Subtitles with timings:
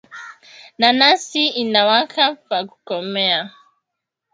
[0.79, 3.39] Nanasi inakawaka pa kukomea